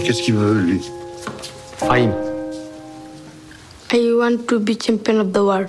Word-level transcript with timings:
Qu'est-ce 0.00 0.22
qu'il 0.22 0.34
veut, 0.34 0.60
lui 0.60 0.80
Fahim. 1.76 2.12
I 3.92 4.12
want 4.14 4.46
to 4.48 4.58
be 4.58 4.76
champion 4.80 5.20
of 5.20 5.32
the 5.32 5.38
world. 5.38 5.68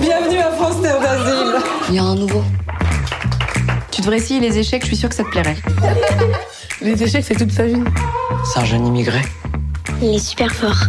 Bienvenue 0.00 0.38
à 0.38 0.50
France 0.52 0.82
Terre 0.82 1.00
d'Asile. 1.00 1.54
Il 1.88 1.94
y 1.94 1.98
a 1.98 2.02
un 2.02 2.14
nouveau. 2.14 2.42
Tu 3.90 4.02
devrais 4.02 4.18
essayer 4.18 4.40
les 4.40 4.58
échecs, 4.58 4.82
je 4.82 4.88
suis 4.88 4.96
sûre 4.96 5.08
que 5.08 5.14
ça 5.14 5.24
te 5.24 5.30
plairait. 5.30 5.56
Les 6.82 7.02
échecs, 7.02 7.24
c'est 7.26 7.36
toute 7.36 7.52
sa 7.52 7.64
vie. 7.64 7.82
C'est 8.44 8.60
un 8.60 8.64
jeune 8.64 8.86
immigré. 8.86 9.20
Il 10.02 10.16
est 10.16 10.18
super 10.18 10.52
fort. 10.54 10.88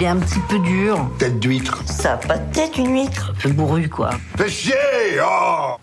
Il 0.00 0.04
est 0.04 0.06
un 0.06 0.18
petit 0.18 0.38
peu 0.48 0.60
dur. 0.60 1.10
Tête 1.18 1.40
d'huître. 1.40 1.82
Ça 1.84 2.12
a 2.12 2.16
pas 2.18 2.38
de 2.38 2.52
tête, 2.52 2.78
une 2.78 2.92
huître. 2.92 3.32
Peu 3.42 3.50
bourru, 3.50 3.88
quoi. 3.88 4.10
Fais 4.36 4.48
chier 4.48 4.74
oh 5.20 5.74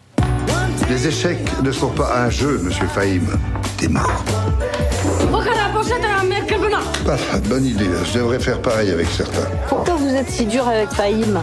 Les 0.90 1.07
échecs 1.09 1.45
ne 1.62 1.70
sont 1.70 1.90
pas 1.90 2.21
un 2.21 2.30
jeu, 2.30 2.62
monsieur 2.63 2.88
Fahim. 2.88 3.27
T'es 3.76 3.90
mort. 3.90 4.23
Pas 7.05 7.17
bonne 7.49 7.66
idée. 7.66 7.90
Je 8.05 8.20
devrais 8.20 8.40
faire 8.40 8.62
pareil 8.62 8.90
avec 8.90 9.07
certains. 9.07 9.49
Pourquoi 9.67 9.95
vous 9.95 10.16
êtes 10.16 10.29
si 10.29 10.45
dur 10.45 10.66
avec 10.66 10.91
Fahim 10.91 11.41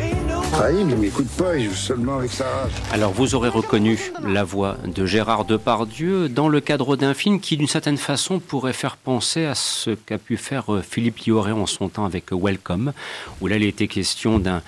Alors 2.93 3.13
vous 3.13 3.35
aurez 3.35 3.49
reconnu 3.49 4.13
la 4.23 4.45
voix 4.45 4.77
de 4.87 5.07
Gérard 5.07 5.45
Depardieu 5.45 6.29
dans 6.29 6.49
le 6.49 6.61
cadre 6.61 6.97
d'un 6.97 7.15
film 7.15 7.41
qui 7.41 7.57
d'une 7.57 7.67
certaine 7.67 7.97
façon 7.97 8.39
pourrait 8.39 8.75
faire 8.75 8.97
penser 8.97 9.47
à 9.47 9.55
ce 9.55 9.91
qu'a 9.91 10.19
pu 10.19 10.37
faire 10.37 10.75
euh, 10.75 10.83
Philippe 10.83 11.21
Lioré 11.21 11.53
en 11.53 11.67
son 11.67 11.89
temps 11.89 12.05
avec 12.05 12.33
Welcome, 12.33 12.93
où 13.41 13.47
là 13.47 13.57
il 13.57 13.65
était 13.65 13.89
question 13.89 14.39
d'un 14.39 14.63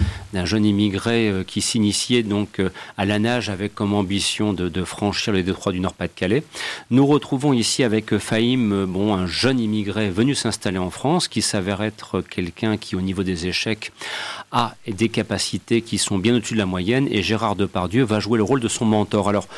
jeune 0.44 0.64
immigré 0.64 1.28
euh, 1.28 1.44
qui 1.44 1.60
s'initiait 1.60 2.22
donc 2.22 2.60
euh, 2.60 2.70
à 2.96 3.04
la 3.04 3.18
nage 3.18 3.50
avec 3.50 3.74
comme 3.74 3.94
ambition 3.94 4.52
de, 4.52 4.84
franchir 4.84 5.32
les 5.32 5.42
détroits 5.42 5.72
du 5.72 5.80
Nord-Pas-de-Calais. 5.80 6.44
Nous 6.90 7.06
retrouvons 7.06 7.52
ici 7.52 7.82
avec 7.82 8.18
Fahim, 8.18 8.72
euh, 8.72 8.86
bon, 8.86 9.14
un 9.14 9.26
jeune 9.26 9.60
immigré 9.60 10.10
venu 10.10 10.34
s'installer 10.34 10.78
en 10.78 10.90
France, 10.90 11.28
qui 11.28 11.42
s'avère 11.42 11.82
être 11.82 12.20
quelqu'un 12.22 12.76
qui 12.76 12.96
au 12.96 13.00
niveau 13.00 13.22
des 13.22 13.46
échecs 13.46 13.92
a 14.52 14.74
des 14.86 15.08
capacités 15.08 15.73
qui 15.80 15.98
sont 15.98 16.18
bien 16.18 16.36
au-dessus 16.36 16.54
de 16.54 16.58
la 16.58 16.66
moyenne, 16.66 17.08
et 17.10 17.22
Gérard 17.22 17.56
Depardieu 17.56 18.04
va 18.04 18.20
jouer 18.20 18.38
le 18.38 18.44
rôle 18.44 18.60
de 18.60 18.68
son 18.68 18.84
mentor. 18.84 19.28
Alors 19.28 19.48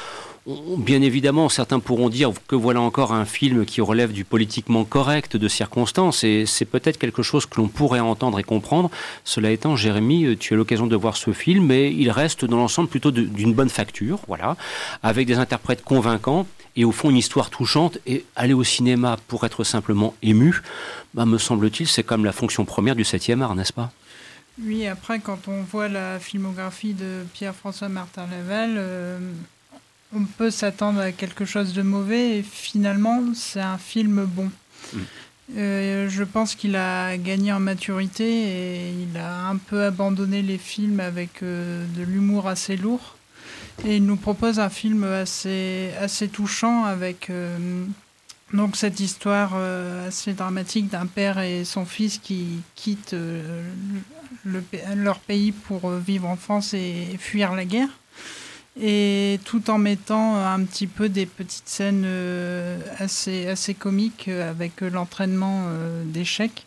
Bien 0.47 1.03
évidemment, 1.03 1.48
certains 1.48 1.81
pourront 1.81 2.09
dire 2.09 2.31
que 2.47 2.55
voilà 2.55 2.81
encore 2.81 3.12
un 3.12 3.25
film 3.25 3.64
qui 3.64 3.81
relève 3.81 4.12
du 4.12 4.25
politiquement 4.25 4.84
correct 4.84 5.37
de 5.37 5.48
circonstances, 5.48 6.22
et 6.22 6.47
c'est 6.47 6.64
peut-être 6.64 6.98
quelque 6.98 7.25
chose 7.25 7.47
que 7.47 7.61
l'on 7.61 7.67
pourrait 7.67 7.98
entendre 7.98 8.39
et 8.39 8.44
comprendre. 8.44 8.89
Cela 9.25 9.50
étant, 9.50 9.75
Jérémy, 9.75 10.25
euh, 10.25 10.37
tu 10.39 10.55
as 10.55 10.56
l'occasion 10.56 10.87
de 10.87 10.94
voir 10.94 11.17
ce 11.17 11.33
film, 11.33 11.67
mais 11.67 11.92
il 11.92 12.12
reste 12.12 12.44
dans 12.44 12.59
l'ensemble 12.59 12.89
plutôt 12.89 13.11
d'une 13.11 13.55
bonne 13.55 13.69
facture, 13.69 14.20
voilà, 14.28 14.56
avec 15.03 15.27
des 15.27 15.39
interprètes 15.39 15.83
convaincants 15.83 16.47
et 16.77 16.84
au 16.84 16.92
fond 16.92 17.11
une 17.11 17.17
histoire 17.17 17.50
touchante. 17.50 17.98
Et 18.06 18.25
aller 18.37 18.55
au 18.55 18.62
cinéma 18.62 19.17
pour 19.27 19.42
être 19.42 19.64
simplement 19.64 20.14
ému, 20.22 20.62
bah, 21.12 21.27
me 21.27 21.39
semble-t-il, 21.39 21.89
c'est 21.89 22.05
comme 22.05 22.25
la 22.25 22.33
fonction 22.33 22.64
première 22.64 22.94
du 22.94 23.03
7e 23.03 23.42
art, 23.42 23.56
n'est-ce 23.56 23.72
pas? 23.72 23.91
Oui, 24.62 24.86
après, 24.86 25.20
quand 25.20 25.48
on 25.48 25.62
voit 25.62 25.88
la 25.88 26.18
filmographie 26.18 26.94
de 26.94 27.24
Pierre-François 27.34 27.88
Martin 27.88 28.26
Laval, 28.30 28.74
euh, 28.76 29.18
on 30.14 30.24
peut 30.24 30.50
s'attendre 30.50 31.00
à 31.00 31.12
quelque 31.12 31.44
chose 31.44 31.74
de 31.74 31.82
mauvais 31.82 32.38
et 32.38 32.42
finalement, 32.42 33.22
c'est 33.34 33.60
un 33.60 33.76
film 33.76 34.24
bon. 34.24 34.50
Mm. 34.92 34.98
Euh, 35.56 36.08
je 36.08 36.24
pense 36.24 36.54
qu'il 36.54 36.74
a 36.74 37.16
gagné 37.18 37.52
en 37.52 37.60
maturité 37.60 38.24
et 38.24 38.90
il 38.90 39.16
a 39.16 39.46
un 39.46 39.56
peu 39.56 39.84
abandonné 39.84 40.42
les 40.42 40.58
films 40.58 41.00
avec 41.00 41.42
euh, 41.42 41.84
de 41.94 42.02
l'humour 42.02 42.48
assez 42.48 42.76
lourd. 42.76 43.16
Et 43.84 43.96
il 43.96 44.06
nous 44.06 44.16
propose 44.16 44.58
un 44.58 44.70
film 44.70 45.04
assez, 45.04 45.91
assez 46.00 46.28
touchant 46.28 46.84
avec 46.84 47.31
donc 48.52 48.76
cette 48.76 49.00
histoire 49.00 49.52
euh, 49.54 50.08
assez 50.08 50.32
dramatique 50.32 50.88
d'un 50.88 51.06
père 51.06 51.38
et 51.38 51.64
son 51.64 51.84
fils 51.84 52.18
qui 52.18 52.62
quittent 52.74 53.14
euh, 53.14 53.62
leur 54.44 55.18
pays 55.18 55.50
pour 55.52 55.90
euh, 55.90 55.98
vivre 55.98 56.28
en 56.28 56.36
France 56.36 56.72
et 56.72 57.16
fuir 57.18 57.54
la 57.54 57.64
guerre. 57.64 57.88
Et 58.80 59.40
tout 59.46 59.70
en 59.70 59.78
mettant 59.78 60.36
un 60.36 60.62
petit 60.64 60.86
peu 60.86 61.08
des 61.08 61.24
petites 61.24 61.68
scènes 61.68 62.06
assez, 62.98 63.48
assez 63.48 63.72
comiques 63.72 64.28
avec 64.28 64.82
l'entraînement 64.82 65.70
d'échecs. 66.04 66.66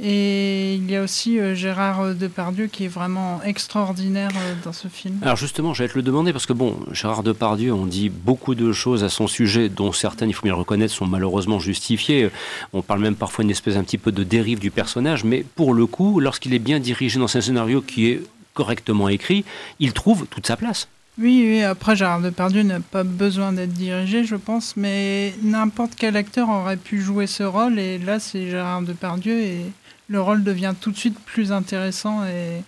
Et 0.00 0.76
il 0.76 0.88
y 0.88 0.94
a 0.94 1.02
aussi 1.02 1.40
euh, 1.40 1.56
Gérard 1.56 2.14
Depardieu 2.14 2.68
qui 2.68 2.84
est 2.84 2.88
vraiment 2.88 3.42
extraordinaire 3.42 4.30
euh, 4.36 4.54
dans 4.64 4.72
ce 4.72 4.86
film. 4.86 5.18
Alors 5.22 5.36
justement, 5.36 5.74
j'allais 5.74 5.90
te 5.90 5.96
le 5.96 6.02
demander 6.02 6.32
parce 6.32 6.46
que 6.46 6.52
bon, 6.52 6.78
Gérard 6.92 7.24
Depardieu, 7.24 7.72
on 7.72 7.84
dit 7.84 8.08
beaucoup 8.08 8.54
de 8.54 8.72
choses 8.72 9.02
à 9.02 9.08
son 9.08 9.26
sujet, 9.26 9.68
dont 9.68 9.90
certaines, 9.90 10.30
il 10.30 10.34
faut 10.34 10.44
bien 10.44 10.52
le 10.52 10.58
reconnaître, 10.58 10.94
sont 10.94 11.06
malheureusement 11.06 11.58
justifiées. 11.58 12.30
On 12.72 12.82
parle 12.82 13.00
même 13.00 13.16
parfois 13.16 13.42
d'une 13.42 13.50
espèce 13.50 13.76
un 13.76 13.82
petit 13.82 13.98
peu 13.98 14.12
de 14.12 14.22
dérive 14.22 14.60
du 14.60 14.70
personnage, 14.70 15.24
mais 15.24 15.44
pour 15.56 15.74
le 15.74 15.86
coup, 15.86 16.20
lorsqu'il 16.20 16.54
est 16.54 16.60
bien 16.60 16.78
dirigé 16.78 17.18
dans 17.18 17.36
un 17.36 17.40
scénario 17.40 17.80
qui 17.80 18.06
est 18.06 18.22
correctement 18.54 19.08
écrit, 19.08 19.44
il 19.80 19.92
trouve 19.92 20.26
toute 20.26 20.46
sa 20.46 20.56
place. 20.56 20.88
Oui, 21.18 21.44
oui, 21.48 21.62
après 21.62 21.96
Gérard 21.96 22.20
Depardieu 22.20 22.62
n'a 22.62 22.78
pas 22.78 23.02
besoin 23.02 23.52
d'être 23.52 23.72
dirigé, 23.72 24.22
je 24.22 24.36
pense, 24.36 24.76
mais 24.76 25.34
n'importe 25.42 25.96
quel 25.96 26.16
acteur 26.16 26.48
aurait 26.48 26.76
pu 26.76 27.00
jouer 27.00 27.26
ce 27.26 27.42
rôle, 27.42 27.80
et 27.80 27.98
là 27.98 28.20
c'est 28.20 28.48
Gérard 28.48 28.82
Depardieu, 28.82 29.40
et 29.40 29.72
le 30.08 30.20
rôle 30.20 30.44
devient 30.44 30.74
tout 30.80 30.92
de 30.92 30.96
suite 30.96 31.18
plus 31.18 31.50
intéressant, 31.50 32.24
et 32.24 32.62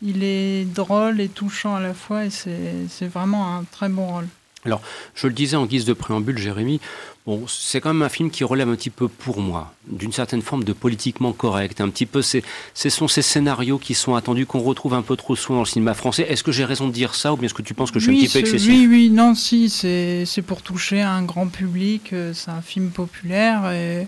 il 0.00 0.22
est 0.22 0.64
drôle 0.64 1.20
et 1.20 1.28
touchant 1.28 1.74
à 1.74 1.80
la 1.80 1.92
fois, 1.92 2.24
et 2.26 2.30
c'est 2.30 2.86
c'est 2.88 3.08
vraiment 3.08 3.56
un 3.56 3.64
très 3.64 3.88
bon 3.88 4.06
rôle. 4.06 4.28
Je 4.64 5.26
le 5.26 5.32
disais 5.32 5.56
en 5.56 5.66
guise 5.66 5.84
de 5.84 5.92
préambule, 5.92 6.36
Jérémy, 6.36 6.80
bon, 7.26 7.44
c'est 7.48 7.80
quand 7.80 7.92
même 7.94 8.02
un 8.02 8.08
film 8.08 8.30
qui 8.30 8.44
relève 8.44 8.68
un 8.68 8.74
petit 8.74 8.90
peu 8.90 9.08
pour 9.08 9.40
moi 9.40 9.72
d'une 9.86 10.12
certaine 10.12 10.42
forme 10.42 10.64
de 10.64 10.72
politiquement 10.72 11.32
correct. 11.32 11.80
Un 11.80 11.88
petit 11.88 12.06
peu, 12.06 12.20
c'est, 12.22 12.42
ce 12.74 12.90
sont 12.90 13.08
ces 13.08 13.22
scénarios 13.22 13.78
qui 13.78 13.94
sont 13.94 14.14
attendus 14.14 14.46
qu'on 14.46 14.60
retrouve 14.60 14.94
un 14.94 15.02
peu 15.02 15.16
trop 15.16 15.36
souvent 15.36 15.56
dans 15.60 15.62
le 15.62 15.66
cinéma 15.68 15.94
français. 15.94 16.26
Est-ce 16.28 16.42
que 16.42 16.52
j'ai 16.52 16.64
raison 16.64 16.86
de 16.88 16.92
dire 16.92 17.14
ça 17.14 17.32
ou 17.32 17.36
bien 17.36 17.46
est-ce 17.46 17.54
que 17.54 17.62
tu 17.62 17.72
penses 17.74 17.90
que 17.90 17.98
je 17.98 18.04
suis 18.10 18.12
oui, 18.12 18.24
un 18.24 18.26
petit 18.28 18.40
peu 18.42 18.46
ce- 18.46 18.54
excessif? 18.54 18.68
oui, 18.70 18.86
oui, 18.90 19.10
non, 19.10 19.34
si, 19.34 19.70
c'est 19.70 20.24
c'est 20.26 20.42
pour 20.42 20.60
toucher 20.62 21.00
un 21.00 21.22
grand 21.22 21.46
public, 21.48 22.12
euh, 22.12 22.32
c'est 22.34 22.50
un 22.50 22.60
film 22.60 22.90
populaire, 22.90 23.70
et 23.70 24.06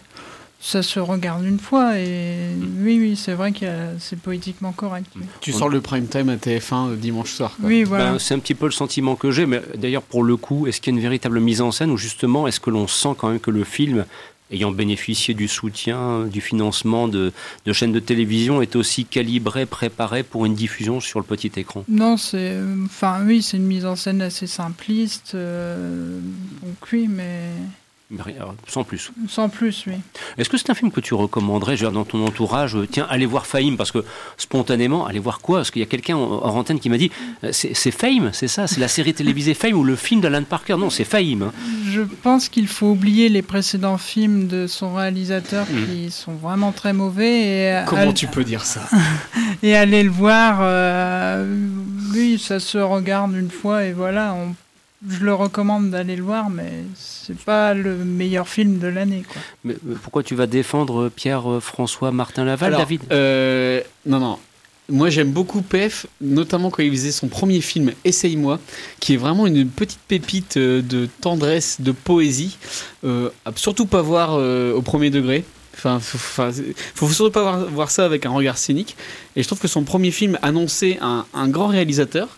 ça 0.63 0.83
se 0.83 1.01
regarde 1.01 1.45
une 1.45 1.59
fois, 1.59 1.99
et 1.99 2.37
oui, 2.81 2.99
oui, 3.01 3.17
c'est 3.17 3.33
vrai 3.33 3.51
que 3.53 3.67
c'est 3.99 4.19
politiquement 4.19 4.73
correct. 4.73 5.07
oui. 5.17 5.23
Tu 5.41 5.53
sors 5.53 5.69
le 5.71 5.81
prime 5.81 6.07
time 6.07 6.29
à 6.29 6.37
TF1 6.37 6.91
euh, 6.91 6.97
dimanche 6.97 7.33
soir. 7.33 7.57
Quoi. 7.59 7.69
Oui, 7.69 7.83
voilà. 7.85 8.13
Ben, 8.13 8.19
c'est 8.19 8.35
un 8.35 8.39
petit 8.39 8.55
peu 8.55 8.67
le 8.67 8.73
sentiment 8.73 9.17
que 9.17 9.31
j'ai, 9.31 9.47
mais 9.47 9.63
d'ailleurs 9.77 10.03
pour 10.03 10.23
le 10.23 10.37
coup, 10.37 10.67
est-ce 10.67 10.81
qu'il 10.81 10.93
y 10.93 10.97
a 10.97 10.99
une 10.99 11.03
véritable 11.03 11.41
mise 11.41 11.61
en 11.63 11.73
scène 11.73 11.91
ou 11.91 11.97
justement 11.97 12.47
est-ce 12.47 12.61
que 12.61 12.71
l'on 12.71 12.87
sent 12.87 13.15
quand 13.17 13.31
même 13.31 13.41
que 13.41 13.51
le 13.51 13.65
film, 13.65 14.05
ayant 14.53 14.71
bénéficié 14.71 15.33
du 15.33 15.49
soutien, 15.49 16.27
du 16.27 16.41
financement 16.43 17.09
de, 17.09 17.33
de 17.65 17.73
chaînes 17.73 17.93
de 17.93 18.01
télévision, 18.01 18.61
est 18.61 18.77
aussi 18.77 19.05
calibré, 19.07 19.65
préparé 19.65 20.23
pour 20.25 20.45
une 20.45 20.55
diffusion 20.55 21.01
sur 21.01 21.21
le 21.21 21.25
petit 21.25 21.53
écran? 21.57 21.85
Non, 21.89 22.17
c'est. 22.19 22.51
euh, 22.53 22.85
Enfin, 22.85 23.21
oui, 23.25 23.41
c'est 23.43 23.57
une 23.57 23.67
mise 23.67 23.87
en 23.87 23.97
scène 23.97 24.21
assez 24.21 24.47
simpliste. 24.47 25.33
euh, 25.37 26.21
donc, 26.63 26.77
oui, 26.93 27.09
mais. 27.09 27.45
Sans 28.67 28.83
plus. 28.85 29.13
Sans 29.29 29.49
plus, 29.49 29.85
oui. 29.87 29.95
Est-ce 30.37 30.49
que 30.49 30.57
c'est 30.57 30.69
un 30.71 30.75
film 30.75 30.91
que 30.91 31.01
tu 31.01 31.15
recommanderais, 31.15 31.77
je 31.77 31.85
veux 31.85 31.91
dire, 31.93 31.99
dans 31.99 32.05
ton 32.05 32.25
entourage? 32.27 32.75
Euh, 32.77 32.87
Tiens, 32.91 33.07
allez 33.09 33.27
voir 33.27 33.47
Fame, 33.47 33.77
parce 33.77 33.93
que 33.93 34.05
spontanément, 34.37 35.07
allez 35.07 35.21
voir 35.21 35.41
quoi? 35.41 35.59
Parce 35.59 35.71
qu'il 35.71 35.81
y 35.81 35.85
a 35.85 35.87
quelqu'un 35.89 36.17
en 36.17 36.23
hors 36.43 36.57
antenne 36.57 36.81
qui 36.81 36.91
m'a 36.91 36.99
dit 36.99 37.11
euh, 37.45 37.51
c'est 37.53 37.91
Fame, 37.93 38.31
c'est 38.33 38.49
ça? 38.49 38.67
C'est 38.67 38.81
la 38.81 38.89
série 38.89 39.15
télévisée 39.15 39.55
Fame 39.55 39.75
ou 39.75 39.85
le 39.85 39.95
film 39.97 40.21
d'Alan 40.21 40.43
Parker? 40.43 40.77
Non, 40.77 40.91
c'est 40.91 41.05
Fame. 41.05 41.43
hein. 41.43 41.53
Je 41.91 42.01
pense 42.01 42.49
qu'il 42.49 42.67
faut 42.67 42.89
oublier 42.91 43.29
les 43.29 43.43
précédents 43.43 43.99
films 43.99 44.49
de 44.49 44.67
son 44.67 44.93
réalisateur 44.95 45.67
Mm. 45.71 45.87
qui 45.87 46.11
sont 46.11 46.33
vraiment 46.35 46.73
très 46.73 46.93
mauvais 46.93 47.41
et, 47.83 47.83
Comment 47.87 48.13
tu 48.13 48.27
peux 48.27 48.43
dire 48.45 48.65
ça? 48.65 48.81
et 49.63 49.77
aller 49.77 50.03
le 50.03 50.11
voir. 50.11 50.59
euh, 50.63 51.57
oui, 52.13 52.39
ça 52.39 52.59
se 52.61 52.79
regarde 52.79 53.35
une 53.35 53.51
fois 53.51 53.85
et 53.85 53.93
voilà. 53.93 54.35
on- 54.35 54.55
je 55.09 55.25
le 55.25 55.33
recommande 55.35 55.91
d'aller 55.91 56.17
le 56.17 56.23
voir, 56.23 56.51
mais 56.51 56.71
c'est 56.95 57.39
pas 57.39 57.75
le 57.75 57.97
meilleur 58.05 58.49
film 58.49 58.79
de 58.79 58.89
l'année. 58.89 59.23
Mais 59.65 59.75
euh, 59.75 59.95
pourquoi 60.03 60.23
tu 60.23 60.35
vas 60.35 60.47
défendre 60.47 61.09
Pierre-François 61.09 62.13
Martin 62.13 62.45
Laval, 62.45 62.69
Alors, 62.75 62.81
David? 62.81 63.03
euh, 63.13 63.81
Non, 64.07 64.19
non. 64.21 64.39
Moi, 64.93 65.09
j'aime 65.09 65.31
beaucoup 65.31 65.63
PF, 65.63 66.07
notamment 66.21 66.71
quand 66.71 66.83
il 66.83 66.91
faisait 66.91 67.13
son 67.13 67.29
premier 67.29 67.61
film 67.61 67.93
Essaye-moi, 68.05 68.59
qui 68.99 69.15
est 69.15 69.17
vraiment 69.17 69.47
une 69.47 69.69
petite 69.69 70.01
pépite 70.09 70.57
euh, 70.57 70.83
de 70.83 71.09
tendresse, 71.21 71.81
de 71.81 71.93
poésie. 71.93 72.59
Euh, 73.05 73.31
à 73.45 73.53
surtout 73.55 73.87
pas 73.87 74.03
voir 74.03 74.31
euh, 74.35 74.75
au 74.75 74.83
premier 74.83 75.11
degré. 75.11 75.45
Enfin, 75.77 76.01
faut, 76.01 76.19
faut 76.95 77.09
surtout 77.09 77.31
pas 77.31 77.43
voir, 77.43 77.67
voir 77.67 77.91
ça 77.91 78.05
avec 78.05 78.27
un 78.27 78.31
regard 78.31 78.59
cynique. 78.59 78.97
Et 79.37 79.43
je 79.43 79.47
trouve 79.49 79.61
que 79.61 79.69
son 79.69 79.85
premier 79.85 80.11
film 80.11 80.37
annonçait 80.43 80.99
un, 81.01 81.25
un 81.35 81.49
grand 81.49 81.69
réalisateur. 81.69 82.29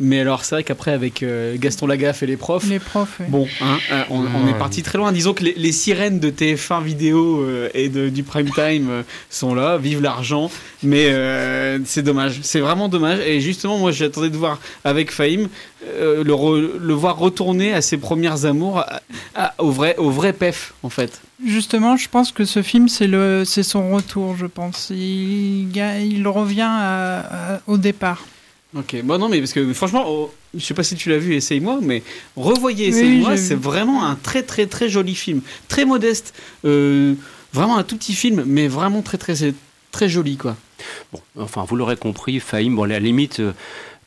Mais 0.00 0.20
alors, 0.20 0.44
c'est 0.44 0.54
vrai 0.54 0.62
qu'après, 0.62 0.92
avec 0.92 1.24
euh, 1.24 1.56
Gaston 1.58 1.88
Lagaffe 1.88 2.22
et 2.22 2.26
les 2.26 2.36
profs, 2.36 2.68
Les 2.68 2.78
profs, 2.78 3.16
oui. 3.18 3.26
bon, 3.28 3.48
hein, 3.60 3.78
euh, 3.90 4.02
on, 4.10 4.20
on 4.20 4.44
Ouais. 4.44 4.50
est 4.52 4.58
parti 4.58 4.82
très 4.84 4.96
loin. 4.96 5.10
Disons 5.10 5.34
que 5.34 5.42
les, 5.42 5.54
les 5.56 5.72
sirènes 5.72 6.20
de 6.20 6.30
TF1 6.30 6.84
vidéo 6.84 7.40
euh, 7.42 7.68
et 7.74 7.88
de- 7.88 8.08
du 8.08 8.22
prime 8.22 8.48
time 8.50 8.88
euh, 8.90 9.02
sont 9.28 9.56
là, 9.56 9.76
vive 9.76 10.00
l'argent. 10.00 10.52
Mais 10.84 11.06
euh, 11.10 11.80
c'est 11.84 12.02
dommage, 12.02 12.38
c'est 12.42 12.60
vraiment 12.60 12.88
dommage. 12.88 13.18
Et 13.26 13.40
justement, 13.40 13.76
moi, 13.78 13.90
j'attendais 13.90 14.30
de 14.30 14.36
voir 14.36 14.60
avec 14.84 15.10
Fahim 15.10 15.48
euh, 15.88 16.22
le, 16.22 16.32
re- 16.32 16.78
le 16.78 16.94
voir 16.94 17.18
retourner 17.18 17.72
à 17.74 17.82
ses 17.82 17.96
premières 17.98 18.44
amours, 18.44 18.78
à- 18.78 19.00
à- 19.34 19.54
au, 19.58 19.72
vrai, 19.72 19.96
au 19.98 20.10
vrai 20.10 20.32
PEF, 20.32 20.74
en 20.84 20.90
fait. 20.90 21.20
Justement, 21.44 21.96
je 21.96 22.08
pense 22.08 22.30
que 22.30 22.44
ce 22.44 22.62
film, 22.62 22.88
c'est 22.88 23.08
le, 23.08 23.44
c'est 23.44 23.64
son 23.64 23.90
retour, 23.90 24.36
je 24.36 24.46
pense. 24.46 24.90
Il, 24.90 25.66
revient 26.28 26.60
à- 26.68 27.54
à- 27.56 27.60
au 27.66 27.78
départ. 27.78 28.24
Ok, 28.76 28.96
bon 29.02 29.18
non 29.18 29.30
mais 29.30 29.38
parce 29.38 29.54
que 29.54 29.72
franchement, 29.72 30.04
oh, 30.06 30.30
je 30.54 30.60
sais 30.60 30.74
pas 30.74 30.82
si 30.82 30.94
tu 30.94 31.08
l'as 31.08 31.16
vu, 31.16 31.34
essaye-moi, 31.34 31.78
mais 31.80 32.02
revoyez, 32.36 32.88
essaye-moi, 32.88 33.38
c'est 33.38 33.54
vraiment 33.54 34.04
un 34.04 34.14
très 34.14 34.42
très 34.42 34.66
très 34.66 34.90
joli 34.90 35.14
film, 35.14 35.40
très 35.68 35.86
modeste, 35.86 36.34
euh, 36.66 37.14
vraiment 37.54 37.78
un 37.78 37.82
tout 37.82 37.96
petit 37.96 38.12
film, 38.12 38.44
mais 38.46 38.68
vraiment 38.68 39.00
très 39.00 39.16
très 39.16 39.54
très 39.90 40.08
joli 40.10 40.36
quoi. 40.36 40.54
Bon, 41.12 41.20
enfin, 41.38 41.64
vous 41.66 41.76
l'aurez 41.76 41.96
compris, 41.96 42.40
Fahim, 42.40 42.76
bon, 42.76 42.82
à 42.82 42.88
la 42.88 43.00
limite, 43.00 43.40
euh, 43.40 43.52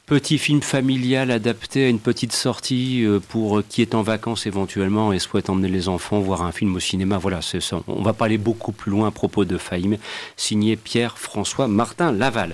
petit 0.05 0.37
film 0.37 0.61
familial 0.61 1.31
adapté 1.31 1.85
à 1.85 1.89
une 1.89 1.99
petite 1.99 2.33
sortie 2.33 3.05
euh, 3.05 3.19
pour 3.19 3.63
qui 3.67 3.81
est 3.81 3.95
en 3.95 4.01
vacances 4.01 4.45
éventuellement 4.45 5.13
et 5.13 5.19
souhaite 5.19 5.49
emmener 5.49 5.69
les 5.69 5.87
enfants 5.87 6.19
voir 6.19 6.43
un 6.43 6.51
film 6.51 6.75
au 6.75 6.79
cinéma. 6.79 7.17
Voilà, 7.17 7.41
c'est 7.41 7.61
ça. 7.61 7.81
On 7.87 8.03
va 8.03 8.11
pas 8.11 8.25
aller 8.25 8.37
beaucoup 8.37 8.73
plus 8.73 8.91
loin 8.91 9.07
à 9.07 9.11
propos 9.11 9.45
de 9.45 9.57
Fahim, 9.57 9.97
signé 10.35 10.75
Pierre-François 10.75 11.67
Martin 11.67 12.11
Laval. 12.11 12.49